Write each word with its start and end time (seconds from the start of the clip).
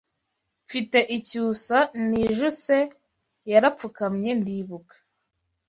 Mfite 0.65 0.99
icyusa 1.17 1.77
nijuse 2.07 2.77
Yarapfukamye 3.51 4.31
ndibuka 4.39 4.95